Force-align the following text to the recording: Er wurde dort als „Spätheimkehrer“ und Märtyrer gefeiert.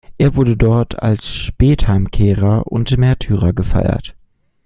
Er 0.17 0.33
wurde 0.35 0.57
dort 0.57 0.99
als 1.03 1.31
„Spätheimkehrer“ 1.31 2.65
und 2.65 2.97
Märtyrer 2.97 3.53
gefeiert. 3.53 4.15